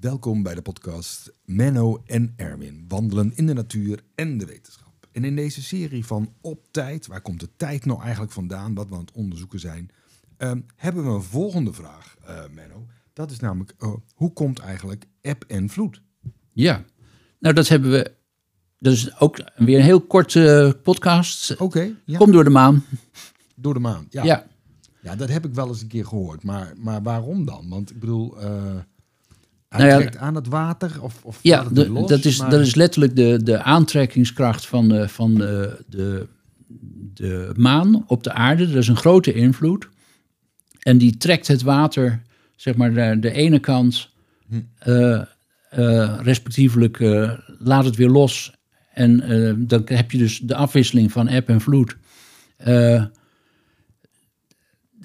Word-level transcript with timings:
Welkom 0.00 0.42
bij 0.42 0.54
de 0.54 0.62
podcast 0.62 1.32
Menno 1.44 2.02
en 2.06 2.32
Erwin 2.36 2.84
wandelen 2.88 3.32
in 3.34 3.46
de 3.46 3.52
natuur 3.52 4.02
en 4.14 4.38
de 4.38 4.46
wetenschap. 4.46 4.92
En 5.12 5.24
in 5.24 5.36
deze 5.36 5.62
serie 5.62 6.06
van 6.06 6.32
Op 6.40 6.66
Tijd, 6.70 7.06
waar 7.06 7.20
komt 7.20 7.40
de 7.40 7.48
tijd 7.56 7.84
nou 7.84 8.02
eigenlijk 8.02 8.32
vandaan, 8.32 8.74
wat 8.74 8.88
we 8.88 8.94
aan 8.94 9.00
het 9.00 9.12
onderzoeken 9.12 9.60
zijn, 9.60 9.90
ehm, 10.36 10.60
hebben 10.76 11.04
we 11.04 11.10
een 11.10 11.22
volgende 11.22 11.72
vraag, 11.72 12.16
eh, 12.26 12.42
Menno. 12.50 12.86
Dat 13.12 13.30
is 13.30 13.40
namelijk, 13.40 13.74
eh, 13.78 13.92
hoe 14.14 14.32
komt 14.32 14.58
eigenlijk 14.58 15.04
eb 15.20 15.44
en 15.46 15.68
vloed? 15.68 16.02
Ja, 16.52 16.84
nou 17.38 17.54
dat 17.54 17.68
hebben 17.68 17.90
we. 17.90 18.12
Dat 18.78 18.92
is 18.92 19.20
ook 19.20 19.36
weer 19.56 19.78
een 19.78 19.84
heel 19.84 20.00
korte 20.00 20.78
podcast. 20.82 21.56
Oké, 21.56 21.96
ja. 22.04 22.18
Kom 22.18 22.32
door 22.32 22.44
de 22.44 22.50
maan. 22.50 22.84
door 23.54 23.74
de 23.74 23.80
maan. 23.80 24.06
Ja. 24.10 24.24
Ja. 24.24 24.46
Ja, 25.06 25.16
dat 25.16 25.28
heb 25.28 25.44
ik 25.44 25.54
wel 25.54 25.68
eens 25.68 25.80
een 25.82 25.88
keer 25.88 26.06
gehoord. 26.06 26.42
Maar, 26.42 26.72
maar 26.76 27.02
waarom 27.02 27.44
dan? 27.44 27.68
Want 27.68 27.90
ik 27.90 28.00
bedoel, 28.00 28.40
eh 28.40 28.74
hij 29.68 29.78
Nou 29.86 29.90
ja, 29.90 29.96
trekt 29.98 30.16
aan 30.16 30.34
het 30.34 30.46
water 30.46 31.02
of, 31.02 31.20
of 31.24 31.38
Ja, 31.42 31.64
het 31.64 31.74
de- 31.74 31.88
los? 31.90 32.08
dat, 32.08 32.24
is, 32.24 32.38
Maar- 32.38 32.50
dat 32.50 32.60
is 32.60 32.74
letterlijk 32.74 33.16
de, 33.16 33.40
de 33.42 33.62
aantrekkingskracht 33.62 34.66
van, 34.66 34.88
de, 34.88 35.08
van 35.08 35.34
de, 35.34 35.84
de, 35.88 36.26
de 37.14 37.52
maan 37.56 38.04
op 38.06 38.22
de 38.22 38.32
aarde. 38.32 38.66
Dat 38.66 38.76
is 38.76 38.88
een 38.88 38.96
grote 38.96 39.32
invloed. 39.32 39.88
En 40.80 40.98
die 40.98 41.16
trekt 41.16 41.46
het 41.48 41.62
water, 41.62 42.22
zeg 42.56 42.76
maar, 42.76 42.92
de, 42.94 43.18
de 43.20 43.30
ene 43.32 43.58
kant, 43.58 44.08
Hm. 44.48 44.60
eh, 44.78 45.20
eh, 45.70 46.18
respectievelijk 46.22 47.00
eh, 47.00 47.32
laat 47.58 47.84
het 47.84 47.96
weer 47.96 48.08
los. 48.10 48.54
En 48.92 49.20
eh, 49.20 49.52
dan 49.56 49.82
heb 49.84 50.10
je 50.10 50.18
dus 50.18 50.38
de 50.38 50.54
afwisseling 50.54 51.12
van 51.12 51.28
eb 51.28 51.48
en 51.48 51.60
vloed. 51.60 51.96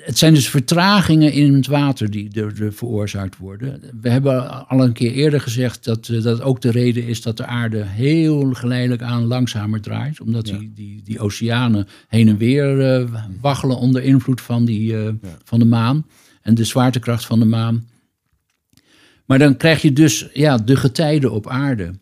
Het 0.03 0.17
zijn 0.17 0.33
dus 0.33 0.49
vertragingen 0.49 1.31
in 1.33 1.53
het 1.53 1.67
water 1.67 2.09
die 2.09 2.29
er, 2.33 2.63
er 2.63 2.73
veroorzaakt 2.73 3.37
worden. 3.37 3.81
We 4.01 4.09
hebben 4.09 4.67
al 4.67 4.83
een 4.83 4.93
keer 4.93 5.11
eerder 5.11 5.41
gezegd 5.41 5.83
dat 5.83 6.07
eh, 6.09 6.21
dat 6.21 6.41
ook 6.41 6.61
de 6.61 6.71
reden 6.71 7.07
is 7.07 7.21
dat 7.21 7.37
de 7.37 7.45
aarde 7.45 7.83
heel 7.85 8.53
geleidelijk 8.53 9.01
aan 9.01 9.23
langzamer 9.23 9.81
draait. 9.81 10.21
Omdat 10.21 10.47
Ja. 10.47 10.57
die, 10.57 10.71
die, 10.73 11.01
die 11.03 11.19
oceanen 11.19 11.87
heen 12.07 12.27
en 12.27 12.37
weer 12.37 12.81
eh, 12.81 13.07
waggelen 13.41 13.77
onder 13.77 14.03
invloed 14.03 14.41
van, 14.41 14.65
die, 14.65 14.97
eh, 14.97 15.13
van 15.43 15.59
de 15.59 15.65
maan 15.65 16.05
en 16.41 16.55
de 16.55 16.63
zwaartekracht 16.63 17.25
van 17.25 17.39
de 17.39 17.45
maan. 17.45 17.87
Maar 19.25 19.39
dan 19.39 19.57
krijg 19.57 19.81
je 19.81 19.93
dus 19.93 20.27
ja, 20.33 20.57
de 20.57 20.75
getijden 20.75 21.31
op 21.31 21.47
aarde. 21.47 21.93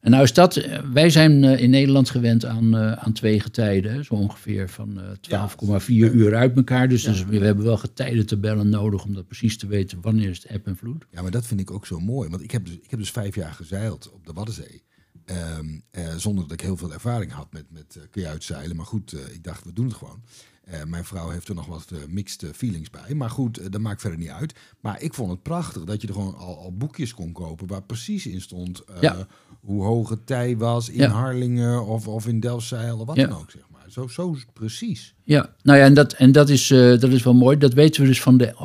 En 0.00 0.10
nou 0.10 0.22
is 0.22 0.32
dat, 0.32 0.56
eh, 0.56 0.82
wij 0.92 1.10
zijn 1.10 1.44
eh, 1.44 1.62
in 1.62 1.70
Nederland 1.70 2.10
gewend 2.10 2.44
aan, 2.44 2.76
eh, 2.76 2.92
aan 2.92 3.12
twee 3.12 3.40
getijden, 3.40 4.04
zo 4.04 4.14
ongeveer 4.14 4.68
van 4.68 5.00
eh 5.00 5.10
12,4 5.20 6.12
uur 6.12 6.34
uit 6.34 6.56
elkaar. 6.56 6.88
Dus, 6.88 7.02
dus 7.02 7.24
we 7.24 7.38
hebben 7.38 7.64
wel 7.64 7.76
getijdentabellen 7.76 8.68
nodig 8.68 9.04
om 9.04 9.14
dat 9.14 9.26
precies 9.26 9.58
te 9.58 9.66
weten 9.66 10.00
wanneer 10.00 10.30
is 10.30 10.42
het 10.42 10.52
eb 10.52 10.66
en 10.66 10.76
vloed. 10.76 11.06
Ja, 11.10 11.22
maar 11.22 11.30
dat 11.30 11.46
vind 11.46 11.60
ik 11.60 11.70
ook 11.70 11.86
zo 11.86 12.00
mooi. 12.00 12.28
Want 12.28 12.42
ik 12.42 12.50
heb 12.50 12.64
dus, 12.64 12.74
ik 12.74 12.90
heb 12.90 12.98
dus 12.98 13.10
vijf 13.10 13.34
jaar 13.34 13.52
gezeild 13.52 14.12
op 14.12 14.26
de 14.26 14.32
Waddenzee. 14.32 14.82
Ehm, 15.24 15.78
eh, 15.90 16.14
zonder 16.16 16.42
dat 16.42 16.52
ik 16.52 16.60
heel 16.60 16.76
veel 16.76 16.92
ervaring 16.92 17.32
had 17.32 17.52
met, 17.52 17.64
met 17.70 17.94
uh, 17.96 18.02
kajuitzeilen. 18.10 18.76
Maar 18.76 18.86
goed, 18.86 19.12
ik 19.32 19.44
dacht, 19.44 19.64
we 19.64 19.72
doen 19.72 19.86
het 19.86 19.96
gewoon. 19.96 20.22
Eh, 20.70 20.84
mijn 20.86 21.04
vrouw 21.04 21.28
heeft 21.28 21.48
er 21.48 21.54
nog 21.54 21.66
wat 21.66 21.86
eh, 21.92 21.98
mixed 22.08 22.42
eh, 22.42 22.48
feelings 22.54 22.90
bij. 22.90 23.14
Maar 23.14 23.30
goed, 23.30 23.72
dat 23.72 23.80
maakt 23.80 24.00
verder 24.00 24.18
niet 24.18 24.28
uit. 24.28 24.54
Maar 24.80 25.02
ik 25.02 25.14
vond 25.14 25.30
het 25.30 25.42
prachtig 25.42 25.84
dat 25.84 26.00
je 26.02 26.08
er 26.08 26.14
gewoon 26.14 26.36
al, 26.36 26.58
al 26.58 26.72
boekjes 26.76 27.14
kon 27.14 27.32
kopen... 27.32 27.66
waar 27.66 27.82
precies 27.82 28.26
in 28.26 28.40
stond 28.40 28.82
Ja. 29.00 29.26
hoe 29.60 29.84
hoog 29.84 30.08
het 30.08 30.26
tij 30.26 30.56
was 30.56 30.88
in 30.88 30.98
Ja. 30.98 31.08
Harlingen... 31.08 31.86
of, 31.86 32.08
of 32.08 32.26
in 32.26 32.40
Delfzijl 32.40 32.98
of 32.98 33.06
wat 33.06 33.16
Ja. 33.16 33.26
dan 33.26 33.38
ook, 33.38 33.50
zeg 33.50 33.62
maar. 33.72 33.84
Zo, 33.88 34.06
zo 34.06 34.36
precies. 34.52 35.14
Ja, 35.24 35.54
nou 35.62 35.78
ja, 35.78 35.84
en 35.84 35.94
dat, 35.94 36.12
en 36.12 36.32
dat, 36.32 36.48
is, 36.48 36.66
dat 36.68 37.04
is 37.04 37.22
wel 37.22 37.34
mooi. 37.34 37.58
Dat 37.58 37.72
weten 37.74 38.02
we 38.02 38.08
dus 38.08 38.22
van 38.22 38.36
de, 38.36 38.56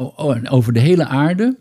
over 0.49 0.73
de 0.73 0.79
hele 0.79 1.05
aarde. 1.05 1.57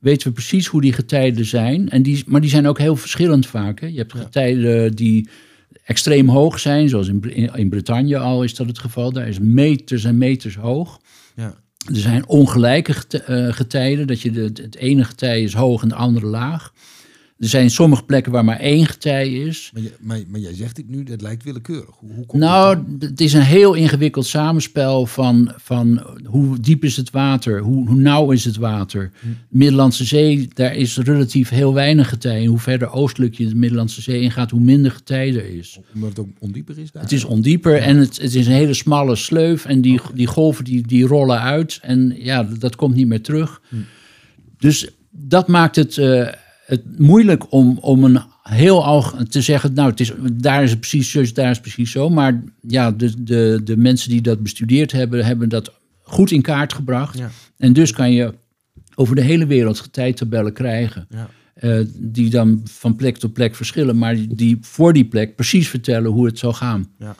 Weten 0.00 0.26
we 0.28 0.32
precies 0.32 0.66
hoe 0.66 0.80
die 0.80 0.92
getijden 0.92 1.44
zijn. 1.44 1.88
En 1.90 2.02
die, 2.02 2.24
maar 2.26 2.40
die 2.40 2.50
zijn 2.50 2.66
ook 2.66 2.78
heel 2.78 2.96
verschillend 2.96 3.46
vaak. 3.46 3.80
Hè. 3.80 3.86
Je 3.86 3.98
hebt 3.98 4.12
getijden 4.12 4.94
die 4.96 5.28
extreem 5.84 6.28
hoog 6.28 6.58
zijn. 6.58 6.88
Zoals 6.88 7.08
in, 7.08 7.34
in, 7.34 7.54
in 7.54 7.68
Bretagne 7.68 8.18
al 8.18 8.42
is 8.42 8.54
dat 8.54 8.66
het 8.66 8.78
geval. 8.78 9.12
Daar 9.12 9.28
is 9.28 9.38
meters 9.38 10.04
en 10.04 10.18
meters 10.18 10.56
hoog. 10.56 11.00
Ja. 11.36 11.54
Er 11.86 12.00
zijn 12.00 12.28
ongelijke 12.28 12.94
eh, 13.22 13.52
getijden. 13.52 14.06
Dat 14.06 14.20
je 14.20 14.30
de, 14.30 14.50
het 14.62 14.76
ene 14.76 15.04
getij 15.04 15.42
is 15.42 15.54
hoog 15.54 15.82
en 15.82 15.88
het 15.88 15.98
andere 15.98 16.26
laag. 16.26 16.72
Er 17.38 17.48
zijn 17.48 17.70
sommige 17.70 18.04
plekken 18.04 18.32
waar 18.32 18.44
maar 18.44 18.58
één 18.58 18.86
getij 18.86 19.32
is. 19.32 19.70
Maar, 19.74 19.82
maar, 20.00 20.18
maar 20.28 20.40
jij 20.40 20.54
zegt 20.54 20.76
dit 20.76 20.88
nu, 20.88 21.02
dat 21.02 21.20
lijkt 21.20 21.42
willekeurig. 21.42 21.94
Hoe, 21.96 22.12
hoe 22.12 22.26
komt 22.26 22.42
Nou, 22.42 22.96
het 22.98 23.20
is 23.20 23.32
een 23.32 23.42
heel 23.42 23.74
ingewikkeld 23.74 24.26
samenspel 24.26 25.06
van, 25.06 25.52
van 25.56 26.02
hoe 26.24 26.60
diep 26.60 26.84
is 26.84 26.96
het 26.96 27.10
water, 27.10 27.60
hoe, 27.60 27.88
hoe 27.88 27.96
nauw 27.96 28.30
is 28.30 28.44
het 28.44 28.56
water. 28.56 29.10
Hm. 29.20 29.26
De 29.28 29.34
Middellandse 29.48 30.04
Zee, 30.04 30.48
daar 30.52 30.76
is 30.76 30.96
relatief 30.96 31.48
heel 31.48 31.74
weinig 31.74 32.08
getij. 32.08 32.40
En 32.40 32.46
hoe 32.46 32.58
verder 32.58 32.92
oostelijk 32.92 33.34
je 33.34 33.48
de 33.48 33.54
Middellandse 33.54 34.02
Zee 34.02 34.20
ingaat, 34.20 34.50
hoe 34.50 34.60
minder 34.60 34.90
getij 34.90 35.28
er 35.28 35.56
is. 35.56 35.78
Omdat 35.94 36.08
het 36.08 36.18
ook 36.18 36.28
ondieper 36.38 36.78
is 36.78 36.92
daar? 36.92 37.02
Het 37.02 37.12
is 37.12 37.24
ondieper 37.24 37.76
en 37.76 37.96
het, 37.96 38.20
het 38.20 38.34
is 38.34 38.46
een 38.46 38.52
hele 38.52 38.74
smalle 38.74 39.16
sleuf. 39.16 39.64
En 39.64 39.80
die, 39.80 40.00
die 40.14 40.26
golven 40.26 40.64
die, 40.64 40.86
die 40.86 41.06
rollen 41.06 41.40
uit 41.40 41.78
en 41.82 42.14
ja, 42.18 42.42
dat, 42.42 42.60
dat 42.60 42.76
komt 42.76 42.94
niet 42.94 43.06
meer 43.06 43.22
terug. 43.22 43.62
Hm. 43.68 43.76
Dus 44.58 44.90
dat 45.10 45.48
maakt 45.48 45.76
het, 45.76 45.98
eh, 45.98 46.28
het 46.64 46.98
moeilijk 46.98 47.52
om, 47.52 47.78
om 47.78 48.04
een 48.04 48.20
heel 48.42 48.84
alg 48.84 49.16
te 49.28 49.42
zeggen, 49.42 49.74
nou, 49.74 49.90
het 49.90 50.00
is, 50.00 50.12
daar 50.32 50.62
is 50.62 50.70
het 50.70 50.80
precies 50.80 51.10
zo, 51.10 51.22
daar 51.32 51.50
is 51.50 51.56
het 51.56 51.60
precies 51.60 51.90
zo. 51.90 52.08
Maar 52.08 52.42
ja, 52.60 52.90
de, 52.90 53.22
de, 53.24 53.60
de 53.64 53.76
mensen 53.76 54.10
die 54.10 54.20
dat 54.20 54.42
bestudeerd 54.42 54.92
hebben, 54.92 55.24
hebben 55.24 55.48
dat 55.48 55.72
goed 56.02 56.30
in 56.30 56.42
kaart 56.42 56.72
gebracht. 56.72 57.18
Ja. 57.18 57.30
En 57.56 57.72
dus 57.72 57.92
kan 57.92 58.12
je 58.12 58.34
over 58.94 59.14
de 59.14 59.22
hele 59.22 59.46
wereld 59.46 59.80
getijtabellen 59.80 60.52
krijgen. 60.52 61.06
Ja. 61.08 61.28
eh, 61.54 61.86
die 61.96 62.30
dan 62.30 62.60
van 62.64 62.96
plek 62.96 63.16
tot 63.16 63.32
plek 63.32 63.54
verschillen, 63.54 63.98
maar 63.98 64.14
die, 64.14 64.34
die 64.34 64.58
voor 64.60 64.92
die 64.92 65.04
plek 65.04 65.34
precies 65.36 65.68
vertellen 65.68 66.10
hoe 66.10 66.26
het 66.26 66.38
zal 66.38 66.52
gaan. 66.52 66.86
Ja. 66.98 67.16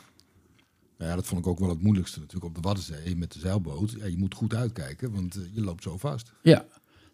Nou 0.97 1.09
ja, 1.09 1.15
dat 1.15 1.25
vond 1.25 1.41
ik 1.41 1.47
ook 1.47 1.59
wel 1.59 1.69
het 1.69 1.81
moeilijkste 1.81 2.19
natuurlijk 2.19 2.45
op 2.45 2.55
de 2.55 2.61
Waddenzee 2.67 3.15
met 3.15 3.33
de 3.33 3.39
zeilboot. 3.39 3.95
Ja, 3.99 4.05
je 4.05 4.17
moet 4.17 4.33
goed 4.33 4.55
uitkijken, 4.55 5.11
want 5.11 5.35
eh, 5.35 5.41
je 5.53 5.61
loopt 5.61 5.83
zo 5.83 5.97
vast. 5.97 6.31
Ja. 6.41 6.65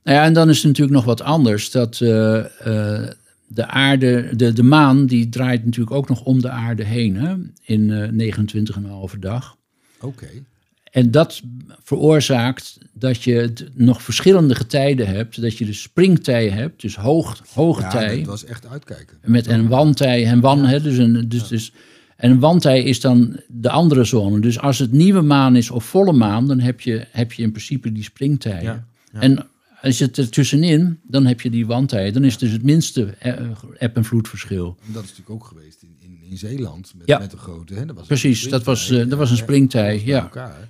Nou 0.04 0.18
ja, 0.18 0.24
en 0.24 0.34
dan 0.34 0.50
is 0.50 0.58
het 0.58 0.66
natuurlijk 0.66 0.96
nog 0.96 1.06
wat 1.06 1.22
anders. 1.22 1.72
Dat 1.72 2.02
eh, 2.02 2.38
eh, 2.40 3.10
de 3.48 3.68
aarde, 3.68 4.30
de, 4.36 4.54
de 4.54 4.64
maan, 4.64 5.06
die 5.06 5.30
draait 5.30 5.66
natuurlijk 5.66 5.96
ook 5.96 6.10
nog 6.10 6.24
om 6.24 6.42
de 6.42 6.50
aarde 6.50 6.84
heen. 6.84 7.16
Hè? 7.16 7.36
In 7.64 7.92
eh 7.92 8.34
29,5 9.14 9.20
dag. 9.20 9.58
Oké. 10.00 10.28
En 10.92 11.12
dat 11.12 11.42
veroorzaakt 11.84 12.78
dat 12.94 13.24
je 13.24 13.54
nog 13.74 14.02
verschillende 14.02 14.56
getijden 14.56 15.08
hebt. 15.08 15.42
Dat 15.42 15.58
je 15.58 15.66
de 15.66 15.74
springtij 15.74 16.50
hebt, 16.50 16.82
dus 16.82 16.96
hoog, 16.96 17.42
hoge 17.54 17.82
Ja, 17.82 17.90
tij. 17.90 18.18
dat 18.18 18.26
was 18.26 18.46
echt 18.46 18.68
uitkijken. 18.68 19.18
Met 19.24 19.48
een 19.48 19.68
wandtij 19.68 20.26
en 20.26 20.40
wan. 20.40 20.66
Hè, 20.66 20.82
dus 20.82 20.98
een, 20.98 21.30
dus, 21.30 21.48
dus, 21.48 21.74
en 22.16 22.32
een 22.32 22.40
wandtij 22.40 22.84
is 22.84 23.00
dan 23.00 23.40
de 23.48 23.70
andere 23.70 24.04
zone. 24.04 24.40
Dus 24.40 24.60
als 24.60 24.80
het 24.80 24.92
nieuwe 24.92 25.22
maan 25.22 25.56
is 25.56 25.70
of 25.70 25.86
volle 25.86 26.14
maan, 26.14 26.48
dan 26.48 26.60
heb 26.60 26.82
je, 26.82 27.06
heb 27.12 27.34
je 27.34 27.44
in 27.44 27.52
principe 27.52 27.92
die 27.92 28.04
springtij. 28.04 28.82
En 29.12 29.46
als 29.82 29.98
je 29.98 30.06
het 30.06 30.18
er 30.18 30.30
tussenin, 30.30 31.00
dan 31.04 31.26
heb 31.26 31.42
je 31.42 31.50
die 31.50 31.66
wandtij. 31.66 32.12
Dan 32.12 32.24
is 32.24 32.38
dus 32.38 32.52
het 32.52 32.64
minste 32.64 33.16
eh, 33.20 33.34
eb- 33.78 33.96
en 33.96 34.04
vloedverschil. 34.06 34.78
En 34.88 34.94
dat 34.94 35.04
is 35.04 35.10
natuurlijk 35.10 35.44
ook 35.44 35.46
geweest 35.48 35.82
in, 35.82 35.96
in, 36.00 36.30
in 36.30 36.38
Zeeland 36.38 36.94
met, 36.98 37.08
Ja. 37.08 37.18
met 37.20 37.32
de 37.32 37.38
grote. 37.38 37.74
Hè? 37.74 37.86
Dat 37.86 37.96
was 37.96 38.08
Precies, 38.08 38.44
dat 38.50 38.64
was, 38.64 38.90
eh, 38.90 38.98
dat 39.10 39.18
was 39.18 39.32
een 39.32 39.38
springtij, 39.38 40.02
ja. 40.06 40.22
elkaar. 40.22 40.68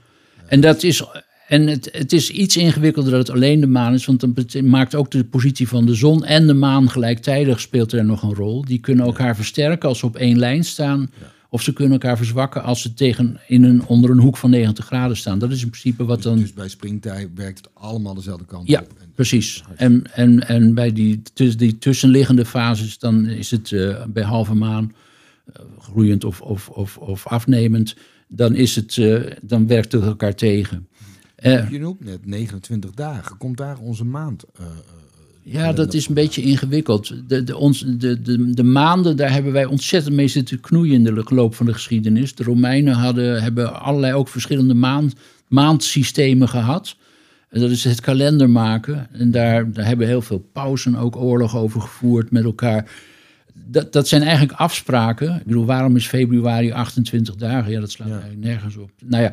En, 0.48 0.62
dat 0.62 0.84
is, 0.84 1.04
en 1.48 1.68
het, 1.68 1.90
het 1.92 2.14
is 2.14 2.30
iets 2.30 2.58
ingewikkelder 2.58 3.12
dat 3.12 3.28
het 3.28 3.36
alleen 3.36 3.60
de 3.60 3.68
maan 3.68 3.94
is. 3.94 4.06
Want 4.06 4.20
dan 4.20 4.34
bet- 4.34 4.62
maakt 4.66 4.96
ook 4.96 5.12
de 5.12 5.24
positie 5.24 5.68
van 5.68 5.86
de 5.86 5.94
zon 5.96 6.26
en 6.26 6.48
de 6.48 6.54
maan 6.54 6.90
gelijktijdig 6.90 7.60
speelt 7.60 7.92
er 7.92 8.06
nog 8.06 8.24
een 8.24 8.34
rol. 8.34 8.66
Die 8.66 8.80
kunnen 8.80 9.06
elkaar 9.06 9.36
versterken 9.36 9.90
als 9.90 10.00
ze 10.00 10.06
op 10.06 10.16
één 10.16 10.40
lijn 10.40 10.64
staan. 10.64 11.12
Of 11.54 11.62
ze 11.62 11.74
kunnen 11.74 11.94
elkaar 11.94 12.18
verzwakken 12.18 12.64
als 12.64 12.82
ze 12.82 12.94
tegen 12.94 13.40
in 13.48 13.64
een, 13.64 13.86
onder 13.86 14.10
een 14.10 14.20
hoek 14.20 14.38
van 14.38 14.50
90 14.50 14.86
graden 14.86 15.18
staan. 15.18 15.40
Dat 15.40 15.52
is 15.52 15.64
in 15.64 15.70
principe 15.70 16.06
wat 16.06 16.24
dan... 16.24 16.38
Dus 16.38 16.54
bij 16.54 16.70
springtij 16.70 17.30
werkt 17.36 17.58
het 17.58 17.70
allemaal 17.74 18.14
dezelfde 18.14 18.46
kant 18.46 18.68
Ja, 18.68 18.80
op. 18.80 18.94
En- 19.00 19.12
precies. 19.16 19.64
En, 19.76 20.14
en, 20.14 20.48
en 20.48 20.74
bij 20.74 20.94
die, 20.94 21.22
die 21.34 21.78
tussenliggende 21.78 22.46
fases, 22.46 23.00
dan 23.00 23.26
is 23.26 23.52
het 23.52 23.72
eh, 23.72 24.06
bij 24.06 24.24
halve 24.24 24.54
maan 24.54 24.94
eh, 25.54 25.62
groeiend 25.80 26.24
of, 26.24 26.42
of, 26.42 26.70
of, 26.70 26.98
of 26.98 27.28
afnemend. 27.28 27.96
Dan, 28.28 28.56
is 28.56 28.76
het, 28.76 28.98
eh, 28.98 29.32
dan 29.42 29.68
werkt 29.68 29.92
het 29.92 30.04
elkaar 30.04 30.36
tegen. 30.36 30.88
Je 31.36 31.80
noemt 31.80 32.04
net 32.04 32.26
29 32.26 32.92
dagen. 32.92 33.38
Komt 33.38 33.58
daar 33.58 33.78
onze 33.78 34.06
maand? 34.06 34.44
Ja, 35.44 35.74
dat 35.74 35.94
is 35.94 36.08
een 36.08 36.14
beetje 36.14 36.42
ingewikkeld. 36.42 37.14
De, 37.28 37.44
de, 37.44 37.58
ons, 37.58 37.80
de, 37.88 38.22
de, 38.22 38.54
de 38.54 38.64
maanden, 38.64 39.16
daar 39.18 39.32
hebben 39.32 39.52
wij 39.52 39.66
ontzettend 39.66 40.16
mee 40.16 40.28
zitten 40.28 40.60
knoeien 40.60 40.94
in 40.94 41.04
de 41.04 41.24
loop 41.28 41.56
van 41.56 41.66
de 41.66 41.74
geschiedenis. 41.74 42.36
De 42.36 42.44
Romeinen 42.44 42.94
hadden, 42.94 43.44
hebben 43.44 43.82
allerlei 43.82 44.14
ook 44.14 44.28
verschillende 44.28 44.74
maand, 44.74 45.14
maandsystemen 45.48 46.50
gehad. 46.50 46.96
En 47.50 47.60
Dat 47.62 47.70
is 47.70 47.84
het 47.84 48.02
kalender 48.02 48.50
maken. 48.50 49.08
En 49.12 49.32
daar, 49.32 49.72
daar 49.72 49.86
hebben 49.86 50.08
heel 50.08 50.22
veel 50.22 50.50
pausen 50.54 50.96
ook 50.96 51.16
oorlog 51.16 51.56
over 51.58 51.82
gevoerd 51.82 52.32
met 52.32 52.44
elkaar. 52.44 52.92
Dat, 53.54 53.94
dat 53.94 54.08
zijn 54.08 54.22
eigenlijk 54.22 54.60
afspraken. 54.60 55.36
Ik 55.36 55.46
bedoel, 55.46 55.66
waarom 55.66 55.96
is 55.96 56.08
februari 56.08 56.72
28 56.72 57.36
dagen? 57.36 57.72
Ja, 57.72 57.80
dat 57.80 57.92
slaat 57.92 58.08
Ja. 58.08 58.14
eigenlijk 58.14 58.44
nergens 58.44 58.76
op. 58.78 58.92
Nou 59.06 59.24
ja, 59.24 59.32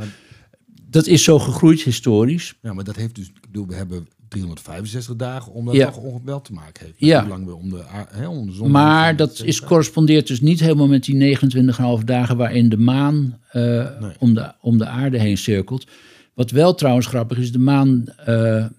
dat 0.90 1.06
is 1.06 1.22
zo 1.24 1.38
gegroeid 1.38 1.82
historisch. 1.82 2.54
Ja, 2.62 2.72
maar 2.72 2.84
dat 2.84 2.96
heeft 2.96 3.14
dus, 3.14 3.26
ik 3.26 3.40
bedoel, 3.40 3.66
we 3.66 3.74
hebben 3.74 4.06
365 4.28 5.16
dagen 5.16 5.52
om 5.52 5.64
dat 5.64 5.74
Ja. 5.74 5.86
toch 5.86 5.96
ongebeld 5.96 6.44
te 6.44 6.52
maken 6.52 6.84
heeft. 6.86 6.98
Ja. 6.98 7.20
Hoe 7.20 7.28
lang 7.28 7.46
we 7.46 7.54
om 7.54 7.70
de, 7.70 7.84
om 8.28 8.46
de 8.46 8.52
zon. 8.52 8.70
Maar 8.70 9.16
dat 9.16 9.42
is, 9.44 9.60
correspondeert 9.60 10.26
dus 10.26 10.40
niet 10.40 10.60
helemaal 10.60 10.88
met 10.88 11.04
die 11.04 11.38
29,5 11.38 12.04
dagen 12.04 12.36
waarin 12.36 12.68
de 12.68 12.76
maan 12.78 13.38
eh, 13.50 13.62
Nee. 13.62 14.12
om, 14.18 14.34
de, 14.34 14.52
om 14.60 14.78
de 14.78 14.86
aarde 14.86 15.18
heen 15.18 15.38
cirkelt. 15.38 15.86
Wat 16.34 16.50
wel 16.50 16.74
trouwens 16.74 17.06
grappig 17.06 17.38
is, 17.38 17.52
de 17.52 17.58
maan 17.58 18.04
eh, 18.24 18.64
eh, 18.64 18.70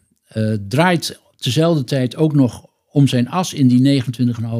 draait 0.67 1.19
tezelfde 1.35 1.83
tijd 1.83 2.15
ook 2.15 2.33
nog 2.35 2.65
om 2.91 3.07
zijn 3.07 3.29
as 3.29 3.53
in 3.53 3.67
die 3.67 4.01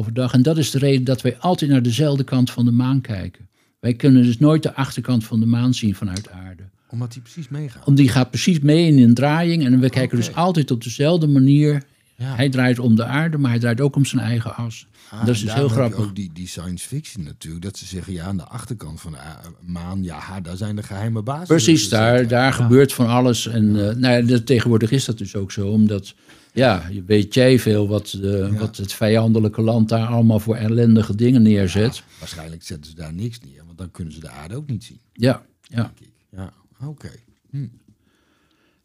29,5 0.04 0.12
dag. 0.12 0.32
En 0.32 0.42
dat 0.42 0.58
is 0.58 0.70
de 0.70 0.78
reden 0.78 1.04
dat 1.04 1.20
wij 1.22 1.36
altijd 1.38 1.70
naar 1.70 1.82
dezelfde 1.82 2.24
kant 2.24 2.50
van 2.50 2.64
de 2.64 2.70
maan 2.70 3.00
kijken. 3.00 3.48
Wij 3.80 3.94
kunnen 3.94 4.22
dus 4.22 4.38
nooit 4.38 4.62
de 4.62 4.74
achterkant 4.74 5.24
van 5.24 5.40
de 5.40 5.46
maan 5.46 5.74
zien 5.74 5.94
vanuit 5.94 6.30
aarde. 6.30 6.62
Omdat 6.90 7.12
die 7.12 7.22
precies 7.22 7.48
meegaat. 7.48 7.84
Want 7.84 7.96
die 7.96 8.08
gaat 8.08 8.30
precies 8.30 8.60
mee 8.60 8.86
in 8.86 8.98
een 8.98 9.14
draaiing 9.14 9.64
en 9.64 9.80
we 9.80 9.90
kijken 9.90 10.16
dus 10.16 10.34
altijd 10.34 10.70
op 10.70 10.82
dezelfde 10.82 11.26
manier. 11.26 11.82
Ja. 12.16 12.34
Hij 12.34 12.48
draait 12.48 12.78
om 12.78 12.96
de 12.96 13.04
aarde, 13.04 13.38
maar 13.38 13.50
hij 13.50 13.60
draait 13.60 13.80
ook 13.80 13.96
om 13.96 14.04
zijn 14.04 14.22
eigen 14.22 14.56
as. 14.56 14.86
Ah, 15.10 15.26
dat 15.26 15.34
is 15.34 15.40
dus 15.40 15.54
heel 15.54 15.68
grappig. 15.68 15.98
ook 15.98 16.14
die, 16.14 16.30
die 16.32 16.46
science 16.46 16.86
fiction 16.88 17.24
natuurlijk. 17.24 17.62
Dat 17.62 17.78
ze 17.78 17.86
zeggen, 17.86 18.12
ja, 18.12 18.24
aan 18.24 18.36
de 18.36 18.44
achterkant 18.44 19.00
van 19.00 19.12
de 19.12 19.18
maan, 19.60 20.02
ja, 20.02 20.40
daar 20.40 20.56
zijn 20.56 20.76
de 20.76 20.82
geheime 20.82 21.22
basis. 21.22 21.48
Precies, 21.48 21.88
daar, 21.88 22.28
daar 22.28 22.52
gebeurt 22.52 22.92
van 22.92 23.06
alles. 23.06 23.46
En 23.46 23.88
eh, 23.88 23.96
nou 23.96 24.26
ja, 24.26 24.38
tegenwoordig 24.44 24.90
is 24.90 25.04
dat 25.04 25.18
dus 25.18 25.36
ook 25.36 25.52
zo, 25.52 25.68
omdat 25.68 26.14
ja, 26.52 26.88
je 26.90 27.02
weet 27.02 27.34
jij 27.34 27.58
veel 27.58 27.88
wat, 27.88 28.18
eh, 28.22 28.58
wat 28.58 28.76
het 28.76 28.92
vijandelijke 28.92 29.62
land 29.62 29.88
daar 29.88 30.06
allemaal 30.06 30.40
voor 30.40 30.56
ellendige 30.56 31.14
dingen 31.14 31.42
neerzet. 31.42 32.02
Waarschijnlijk 32.18 32.62
zetten 32.62 32.90
ze 32.90 32.96
daar 32.96 33.14
niks 33.14 33.40
neer, 33.40 33.62
want 33.66 33.78
dan 33.78 33.90
kunnen 33.90 34.14
ze 34.14 34.20
de 34.20 34.30
aarde 34.30 34.56
ook 34.56 34.66
niet 34.66 34.84
zien, 34.84 35.00
Ja, 35.12 35.42
ja. 35.62 35.82
denk 35.82 36.00
ik. 36.00 36.12
Ja, 36.30 36.52
oké. 36.84 37.10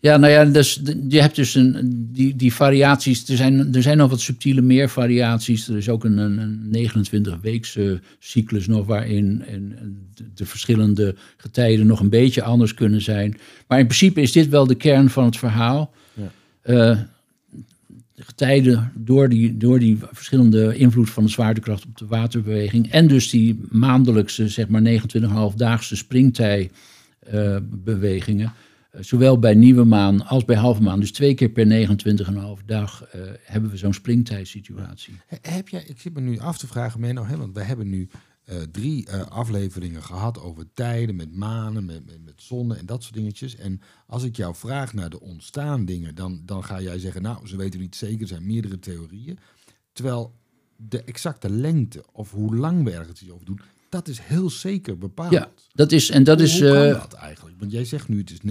Ja, 0.06 0.18
nou 0.18 0.31
ja, 0.31 0.45
dus, 0.45 0.81
je 1.07 1.21
hebt 1.21 1.36
dus 1.36 1.56
een, 1.56 2.09
die, 2.12 2.36
die 2.36 2.53
variaties. 2.53 3.30
Er 3.30 3.36
zijn, 3.36 3.74
er 3.74 3.81
zijn 3.81 3.97
nog 3.97 4.09
wat 4.09 4.19
subtiele 4.19 4.62
meer 4.62 4.89
variaties. 4.89 5.68
Er 5.68 5.77
is 5.77 5.89
ook 5.89 6.03
een, 6.03 6.18
een, 6.18 6.38
een 6.71 6.89
29-weekse 6.89 8.01
cyclus 8.19 8.68
nog 8.68 8.86
waarin 8.86 9.44
en, 9.47 9.75
de, 10.13 10.24
de 10.33 10.45
verschillende 10.45 11.15
getijden 11.38 11.88
nog 11.88 12.00
een 12.00 12.09
beetje 12.09 12.44
anders 12.44 12.74
kunnen 12.74 13.01
zijn. 13.01 13.38
Maar 13.68 13.80
in 13.80 13.86
principe 13.86 14.21
is 14.21 14.31
dit 14.31 14.50
wel 14.50 14.68
de 14.68 14.75
kern 14.75 15.09
van 15.09 15.25
het 15.25 15.38
verhaal. 15.38 15.94
Ja. 16.13 16.31
Eh, 16.62 17.00
de 18.15 18.24
getijden 18.24 18.92
door 18.95 19.30
die, 19.30 19.57
door 19.57 19.80
die 19.80 19.97
verschillende 20.12 20.75
invloed 20.75 21.09
van 21.09 21.24
de 21.24 21.30
zwaartekracht 21.30 21.86
op 21.86 21.97
de 21.97 22.06
waterbeweging. 22.07 22.92
En 22.92 23.07
dus 23.07 23.30
die 23.30 23.59
maandelijkse, 23.69 24.47
zeg 24.47 24.68
maar 24.68 24.81
29,5-daagse 24.81 25.95
springtij-bewegingen. 25.95 26.83
Eh, 27.25 29.01
zowel 29.04 29.39
bij 29.39 29.54
nieuwe 29.56 29.83
maan 29.83 30.25
als 30.25 30.45
bij 30.45 30.56
halve 30.56 30.81
maan. 30.81 31.00
Dus 31.00 31.12
twee 31.12 31.33
keer 31.33 31.50
per 31.50 31.66
29,5 32.60 32.66
dag 32.66 33.04
eh, 33.04 33.22
hebben 33.44 33.69
we 33.72 33.77
zo'n 33.77 33.94
springtijdsituatie. 33.94 35.13
He- 35.27 35.51
Heb 35.51 35.69
jij, 35.69 35.83
ik 35.88 36.00
zit 36.00 36.13
me 36.13 36.22
nu 36.22 36.39
af 36.39 36.57
te 36.57 36.68
vragen, 36.68 37.00
Menno, 37.00 37.25
hè, 37.25 37.38
want 37.38 37.54
we 37.54 37.62
hebben 37.63 37.89
nu 37.89 38.10
eh, 38.45 38.57
drie 38.72 39.12
afleveringen 39.12 40.04
gehad 40.04 40.42
over 40.42 40.66
tijden, 40.74 41.16
met 41.16 41.36
manen, 41.36 41.86
met, 41.86 42.06
met, 42.06 42.25
met 42.25 42.33
zonnen 42.38 42.77
en 42.77 42.86
dat 42.86 43.04
soort 43.04 43.16
dingetjes. 43.16 43.56
En 43.56 43.81
als 44.07 44.24
ik 44.24 44.36
jou 44.36 44.56
vraag 44.56 44.94
naar 44.94 45.10
de 45.10 45.19
ontstaan 45.21 45.86
dingen, 45.86 46.16
dan, 46.16 46.42
dan 46.45 46.63
ga 46.63 46.81
jij 46.81 47.00
zeggen, 47.00 47.21
nou, 47.21 47.48
ze 47.48 47.57
weten 47.57 47.80
niet 47.80 47.95
zeker, 47.95 48.21
er 48.21 48.28
zijn 48.28 48.45
meerdere 48.45 48.80
theorieën. 48.80 49.38
Terwijl 49.94 50.33
de 50.75 51.04
exacte 51.04 51.50
lengte 51.50 52.04
of 52.12 52.31
hoe 52.31 52.56
lang 52.56 52.83
we 52.83 52.92
ergens 52.92 53.21
iets 53.21 53.31
over 53.31 53.45
doen, 53.45 53.60
dat 53.95 54.07
is 54.07 54.19
heel 54.21 54.50
zeker 54.50 54.97
bepaald. 54.97 55.31
Ja, 55.31 55.50
dat 55.74 55.92
is. 55.92 56.09
En 56.09 56.24
dat 56.24 56.38
hoe, 56.38 56.47
is. 56.47 56.59
hoe 56.59 56.69
kan 56.69 56.83
eh, 56.83 57.01
dat 57.01 57.13
eigenlijk? 57.13 57.56
Want 57.59 57.71
jij 57.71 57.86
zegt 57.86 58.07
nu 58.07 58.18
het 58.18 58.31
is 58.31 58.38
29,5 58.38 58.44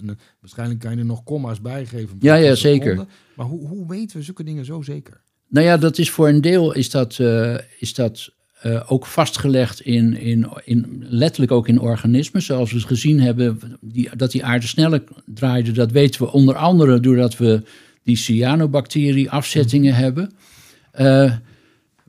en 0.00 0.08
eh, 0.08 0.14
waarschijnlijk 0.40 0.80
kan 0.80 0.90
je 0.92 0.98
er 0.98 1.04
nog 1.04 1.24
komma's 1.24 1.60
bijgeven. 1.60 2.16
Ja, 2.20 2.34
ja, 2.34 2.54
zeker. 2.54 2.90
seconde. 2.90 3.10
Maar 3.34 3.46
hoe, 3.46 3.68
hoe 3.68 3.88
weten 3.88 4.16
we 4.16 4.22
zulke 4.22 4.44
dingen 4.44 4.64
zo 4.64 4.82
zeker? 4.82 5.20
Nou 5.48 5.66
ja, 5.66 5.76
dat 5.76 5.98
is 5.98 6.10
voor 6.10 6.28
een 6.28 6.40
deel 6.40 6.72
is 6.72 6.90
dat, 6.90 7.18
eh, 7.18 7.56
is 7.78 7.94
dat 7.94 8.32
ook 8.86 9.06
vastgelegd 9.06 9.80
in, 9.80 10.16
in, 10.16 10.48
in, 10.64 11.04
letterlijk 11.08 11.52
ook 11.52 11.68
in 11.68 11.80
organismen. 11.80 12.42
Zoals 12.42 12.72
we 12.72 12.80
gezien 12.80 13.20
hebben, 13.20 13.78
die, 13.80 14.16
dat 14.16 14.30
die 14.32 14.44
aarde 14.44 14.66
sneller 14.66 15.04
draaide, 15.26 15.72
dat 15.72 15.90
weten 15.90 16.22
we 16.22 16.32
onder 16.32 16.56
andere 16.56 17.00
doordat 17.00 17.36
we 17.36 17.62
die 18.02 18.16
cyanobacterie 18.16 19.30
afzettingen 19.30 19.94
hebben. 19.94 20.32
Eh, 20.90 21.32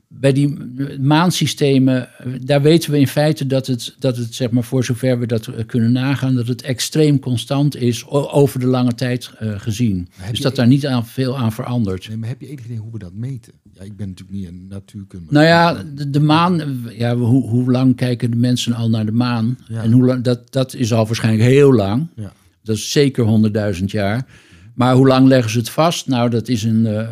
bij 0.08 0.32
die 0.32 0.56
maansystemen, 1.00 2.08
daar 2.40 2.62
weten 2.62 2.90
we 2.90 2.98
in 2.98 3.08
feite 3.08 3.46
dat 3.46 3.66
het, 3.66 3.94
dat 3.98 4.16
het, 4.16 4.34
zeg 4.34 4.50
maar, 4.50 4.64
voor 4.64 4.84
zover 4.84 5.18
we 5.18 5.26
dat 5.26 5.46
eh, 5.46 5.66
kunnen 5.66 5.92
nagaan, 5.92 6.34
dat 6.34 6.46
het 6.46 6.62
extreem 6.62 7.18
constant 7.18 7.76
is 7.76 8.06
over 8.08 8.60
de 8.60 8.66
lange 8.66 8.94
tijd 8.94 9.30
eh, 9.38 9.60
gezien. 9.60 10.08
Dus 10.30 10.40
dat 10.40 10.56
daar 10.56 10.66
niet 10.66 10.86
aan, 10.86 11.06
veel 11.06 11.38
aan 11.38 11.52
verandert. 11.52 12.08
Nee, 12.08 12.16
maar 12.16 12.28
heb 12.28 12.40
je 12.40 12.48
enig 12.48 12.64
idee 12.64 12.78
hoe 12.78 12.92
we 12.92 12.98
dat 12.98 13.14
meten? 13.14 13.52
Ja, 13.72 13.82
ik 13.82 13.96
ben 13.96 14.08
natuurlijk 14.08 14.38
niet 14.38 14.48
een 14.48 14.66
natuurkundige. 14.68 15.34
Nou 15.34 15.46
ja, 15.46 15.84
de, 15.94 16.10
de 16.10 16.20
maan, 16.20 16.82
ja, 16.90 17.16
hoe, 17.16 17.48
hoe 17.48 17.70
lang 17.70 17.96
kijken 17.96 18.30
de 18.30 18.36
mensen 18.36 18.72
al 18.72 18.90
naar 18.90 19.06
de 19.06 19.12
maan? 19.12 19.58
Ja. 19.68 19.82
En 19.82 19.92
hoe 19.92 20.04
lang, 20.04 20.22
dat, 20.22 20.52
dat 20.52 20.74
is 20.74 20.92
al 20.92 21.06
waarschijnlijk 21.06 21.44
heel 21.44 21.72
lang. 21.72 22.06
Ja. 22.16 22.32
Dat 22.62 22.76
is 22.76 22.92
zeker 22.92 23.50
100.000 23.78 23.84
jaar. 23.84 24.26
Maar 24.76 24.94
hoe 24.94 25.06
lang 25.06 25.26
leggen 25.26 25.50
ze 25.50 25.58
het 25.58 25.70
vast? 25.70 26.06
Nou, 26.06 26.30
dat 26.30 26.48
is 26.48 26.62
een 26.62 26.86
eh 26.86 27.08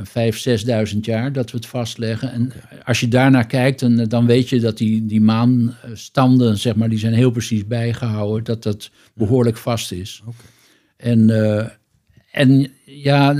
5.000, 0.89 0.95
6.000 0.95 0.99
jaar 1.01 1.33
dat 1.33 1.51
we 1.51 1.57
het 1.57 1.67
vastleggen. 1.67 2.33
En 2.33 2.53
als 2.85 3.01
je 3.01 3.09
daarnaar 3.09 3.47
kijkt, 3.47 3.81
dan, 3.81 3.99
eh, 3.99 4.09
dan 4.09 4.27
weet 4.27 4.49
je 4.49 4.61
dat 4.61 4.79
die, 4.79 5.07
die 5.07 5.21
maanstanden, 5.21 6.59
zeg 6.59 6.75
maar, 6.75 6.89
die 6.89 6.99
zijn 6.99 7.15
heel 7.15 7.31
precies 7.31 7.67
bijgehouden. 7.67 8.45
Dat 8.45 8.63
dat 8.63 8.91
behoorlijk 9.15 9.57
vast 9.57 9.93
is. 9.93 10.23
En, 10.97 11.31
eh, 11.31 11.69
en 12.31 12.71
ja, 12.85 13.35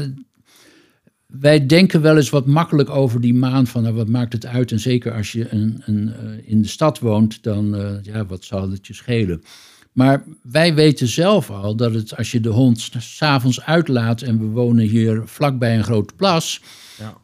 wij 1.41 1.67
denken 1.67 2.01
wel 2.01 2.17
eens 2.17 2.31
wat 2.31 2.47
makkelijk 2.47 2.91
over 2.91 3.21
die 3.21 3.35
maan. 3.35 3.67
Van 3.67 3.83
nou, 3.83 3.95
wat 3.95 4.09
maakt 4.09 4.33
het 4.33 4.47
uit? 4.47 4.73
En 4.73 4.81
zeker 4.81 5.13
als 5.13 5.33
je 5.33 5.47
een, 5.51 5.83
een, 5.85 6.13
eh, 6.13 6.51
in 6.51 6.63
de 6.63 6.69
stad 6.69 6.99
woont, 6.99 7.43
dan 7.43 7.77
eh, 7.77 7.93
ja, 8.03 8.27
wat 8.27 8.45
zal 8.45 8.71
het 8.71 8.87
je 8.87 8.95
schelen? 8.95 9.43
Maar 9.95 10.25
wij 10.43 10.75
weten 10.75 11.09
zelf 11.09 11.51
al 11.51 11.75
dat 11.77 11.95
het, 11.95 12.17
als 12.17 12.31
je 12.33 12.41
de 12.41 12.49
hond 12.49 12.81
s- 12.81 12.91
s'avonds 12.99 13.61
uitlaat 13.61 14.23
en 14.23 14.39
we 14.39 14.45
wonen 14.47 14.87
hier 14.87 15.23
vlakbij 15.25 15.77
een 15.77 15.85
grote 15.85 16.15
plas, 16.17 16.61
Ja, 16.99 17.15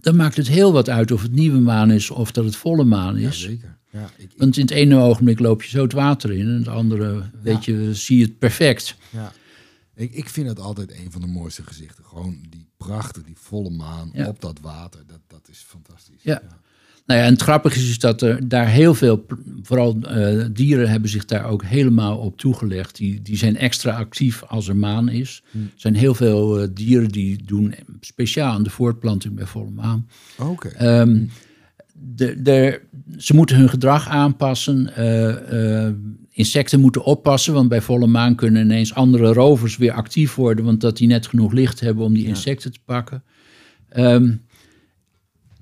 dan 0.00 0.16
maakt 0.16 0.36
het 0.36 0.48
heel 0.48 0.72
wat 0.72 0.88
uit 0.88 1.10
of 1.12 1.22
het 1.22 1.32
nieuwe 1.32 1.58
maan 1.60 1.90
is 1.90 2.10
of 2.10 2.32
dat 2.32 2.44
het 2.44 2.56
volle 2.56 2.84
maan 2.84 3.18
ja 3.20 3.28
is. 3.28 3.40
zeker. 3.40 3.76
Ja, 3.90 4.10
ik, 4.16 4.30
Want 4.36 4.56
in 4.56 4.62
het 4.62 4.70
ene 4.70 4.96
ogenblik 4.96 5.38
loop 5.38 5.62
je 5.62 5.68
zo 5.70 5.82
het 5.82 5.92
water 5.92 6.32
in 6.32 6.46
en 6.46 6.54
het 6.58 6.68
andere, 6.68 7.22
weet 7.42 7.64
je, 7.64 7.94
zie 7.94 8.18
je 8.18 8.24
het 8.24 8.38
perfect. 8.38 8.96
ja. 9.10 9.32
Ik, 9.98 10.12
ik 10.14 10.28
vind 10.28 10.48
het 10.48 10.60
altijd 10.60 10.92
een 10.92 11.12
van 11.12 11.20
de 11.20 11.26
mooiste 11.26 11.62
gezichten. 11.62 12.04
Gewoon 12.04 12.38
die 12.50 12.66
prachtig, 12.76 13.22
die 13.22 13.36
volle 13.38 13.70
maan 13.70 14.10
Ja. 14.12 14.26
op 14.28 14.40
dat 14.40 14.58
water. 14.62 15.00
Dat, 15.06 15.20
dat 15.26 15.48
is 15.50 15.64
fantastisch. 15.66 16.22
Ja. 16.22 16.42
Nou 17.06 17.20
ja, 17.20 17.26
en 17.26 17.32
het 17.32 17.42
grappige 17.42 17.78
is 17.78 17.98
dat 17.98 18.22
er 18.22 18.48
daar 18.48 18.66
heel 18.68 18.94
veel, 18.94 19.26
vooral 19.62 19.98
eh, 20.00 20.44
dieren 20.52 20.88
hebben 20.90 21.10
zich 21.10 21.24
daar 21.24 21.44
ook 21.44 21.64
helemaal 21.64 22.18
op 22.18 22.36
toegelegd. 22.38 22.96
Die, 22.96 23.22
die 23.22 23.36
zijn 23.36 23.56
extra 23.56 23.96
actief 23.96 24.42
als 24.42 24.68
er 24.68 24.76
maan 24.76 25.08
is. 25.08 25.42
Er 25.52 25.58
zijn 25.76 25.94
heel 25.94 26.14
veel 26.14 26.60
eh, 26.60 26.68
dieren 26.72 27.08
die 27.08 27.44
doen 27.44 27.74
speciaal 28.00 28.52
aan 28.52 28.62
de 28.62 28.70
voortplanting 28.70 29.34
bij 29.34 29.46
volle 29.46 29.70
maan. 29.70 30.08
Oké. 30.38 30.68
Ehm, 30.68 31.24
de, 31.94 32.42
de, 32.42 32.80
ze 33.18 33.34
moeten 33.34 33.56
hun 33.56 33.68
gedrag 33.68 34.08
aanpassen. 34.08 34.94
eh, 34.96 35.92
insecten 36.38 36.80
moeten 36.80 37.04
oppassen, 37.04 37.52
want 37.54 37.68
bij 37.68 37.80
volle 37.80 38.06
maan 38.06 38.34
kunnen 38.34 38.62
ineens 38.62 38.94
andere 38.94 39.32
rovers 39.32 39.76
weer 39.76 39.92
actief 39.92 40.34
worden, 40.34 40.64
want 40.64 40.80
dat 40.80 40.96
die 40.96 41.06
net 41.06 41.26
genoeg 41.26 41.52
licht 41.52 41.80
hebben 41.80 42.04
om 42.04 42.14
die 42.14 42.26
insecten 42.26 42.72
te 42.72 42.78
pakken. 42.84 43.22
Ehm, 43.88 44.36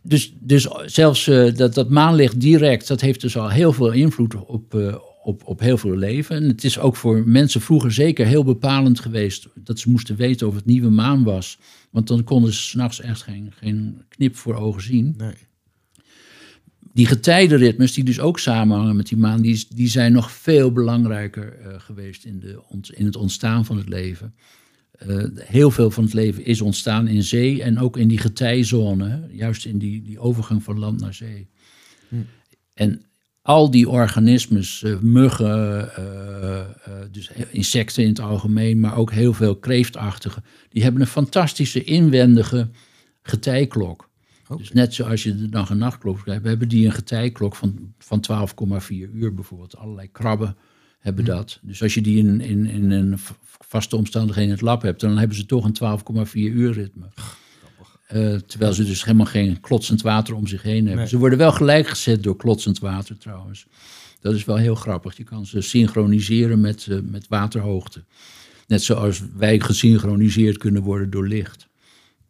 dus, 0.03 0.35
dus 0.41 0.69
zelfs 0.87 1.29
eh, 1.29 1.55
dat, 1.55 1.75
dat 1.75 1.89
maanlicht 1.89 2.41
direct, 2.41 2.89
dat 2.89 3.01
heeft 3.01 3.21
dus 3.21 3.37
al 3.37 3.51
heel 3.51 3.73
veel 3.73 3.93
invloed 3.93 4.35
op, 4.35 4.75
eh, 4.75 4.97
op, 5.23 5.43
op 5.45 5.61
heel 5.61 5.79
veel 5.79 5.97
leven. 5.97 6.37
En 6.37 6.49
het 6.49 6.65
is 6.65 6.79
ook 6.79 6.97
voor 6.97 7.23
mensen 7.27 7.61
vroeger 7.61 7.93
zeker 7.93 8.27
heel 8.27 8.45
bepalend 8.45 9.01
geweest 9.01 9.49
dat 9.55 9.79
ze 9.79 9.91
moesten 9.91 10.17
weten 10.17 10.47
of 10.47 10.55
het 10.55 10.67
nieuwe 10.67 10.91
maan 10.91 11.25
was. 11.25 11.59
Want 11.91 12.09
dan 12.09 12.25
konden 12.25 12.53
ze 12.53 12.61
s'nachts 12.61 13.01
echt 13.01 13.23
geen, 13.23 13.53
geen 13.57 14.03
knip 14.09 14.37
voor 14.37 14.55
ogen 14.55 14.83
zien. 14.83 15.15
nee. 15.17 15.35
Die 16.97 17.07
getijdenritmes, 17.07 17.93
die 17.93 18.05
dus 18.05 18.21
ook 18.21 18.39
samenhangen 18.39 18.97
met 18.97 19.07
die 19.07 19.19
maan, 19.19 19.41
die, 19.41 19.67
die 19.75 19.89
zijn 19.89 20.13
nog 20.13 20.31
veel 20.31 20.73
belangrijker 20.73 21.59
eh, 21.59 21.75
geweest 21.81 22.25
in, 22.25 22.41
de, 22.41 22.61
in 22.91 23.07
het 23.07 23.17
ontstaan 23.17 23.65
van 23.65 23.77
het 23.77 23.89
leven. 23.89 24.35
Eh, 24.93 25.25
heel 25.35 25.71
veel 25.71 25.91
van 25.91 26.05
het 26.05 26.13
leven 26.13 26.45
is 26.45 26.61
ontstaan 26.61 27.09
in 27.09 27.23
zee 27.23 27.63
en 27.63 27.79
ook 27.79 27.97
in 27.97 28.09
die 28.09 28.19
getijzone, 28.19 29.29
juist 29.31 29.65
in 29.65 29.79
die, 29.79 30.03
die 30.03 30.19
overgang 30.19 30.63
van 30.63 30.79
land 30.79 31.01
naar 31.01 31.15
zee. 31.15 31.49
En 32.75 33.03
al 33.43 33.71
die 33.71 33.89
organismes, 33.89 34.83
eh, 34.83 34.99
muggen, 34.99 35.91
dus 37.11 37.31
insecten 37.51 38.03
in 38.03 38.09
het 38.09 38.21
algemeen, 38.21 38.81
maar 38.81 38.97
ook 38.97 39.13
heel 39.13 39.33
veel 39.33 39.57
kreeftachtige, 39.57 40.43
die 40.69 40.83
hebben 40.83 41.01
een 41.01 41.07
fantastische 41.07 41.85
inwendige 41.85 42.69
getijklok. 43.23 44.06
Dus 44.57 44.73
net 44.73 44.95
zoals 44.95 45.23
je 45.23 45.37
de 45.37 45.49
dag- 45.49 45.71
en 45.71 45.79
nachtklok 45.79 46.27
hebt, 46.27 46.47
hebben 46.47 46.69
die 46.69 46.87
een 46.87 46.93
getijklok 46.93 47.57
van, 47.57 47.95
van 47.99 48.21
12,4 48.21 49.11
uur 49.15 49.35
bijvoorbeeld. 49.35 49.77
Allerlei 49.77 50.09
krabben 50.13 50.57
hebben 50.99 51.25
dat. 51.25 51.59
Dus 51.63 51.83
als 51.83 51.95
je 51.95 52.01
die 52.01 52.19
in, 52.19 52.41
in, 52.41 52.67
in 52.67 52.91
een 52.91 53.19
vaste 53.59 53.97
omstandigheden 53.97 54.51
in 54.51 54.55
het 54.55 54.65
lab 54.65 54.83
hebt, 54.83 55.01
dan 55.01 55.19
hebben 55.19 55.37
ze 55.37 55.47
toch 55.47 55.65
een 55.65 55.99
12,4 56.27 56.33
uur 56.35 56.73
ritme. 56.73 57.07
Uh, 58.15 58.35
terwijl 58.35 58.73
ze 58.73 58.85
dus 58.85 59.05
helemaal 59.05 59.27
geen 59.27 59.61
klotsend 59.61 60.03
water 60.03 60.35
om 60.35 60.47
zich 60.47 60.63
heen 60.63 60.87
hebben. 60.87 61.09
Ze 61.09 61.19
worden 61.19 61.39
wel 61.39 61.53
gelijk 61.53 61.89
gezet 61.89 62.23
door 62.23 62.37
klotsend 62.37 62.79
water 62.79 63.19
trouwens. 63.19 63.67
Dat 64.21 64.35
is 64.35 64.45
wel 64.45 64.57
heel 64.57 64.75
grappig. 64.75 65.17
Je 65.17 65.25
kan 65.25 65.47
ze 65.47 65.61
synchroniseren 65.61 66.61
met, 66.61 66.87
uh, 66.91 66.99
met 67.03 67.29
waterhoogte. 67.29 68.05
Net 68.67 68.83
zoals 68.83 69.23
wij 69.37 69.61
gesynchroniseerd 69.61 70.59
kunnen 70.59 70.83
worden 70.83 71.11
door 71.11 71.29
licht. 71.29 71.69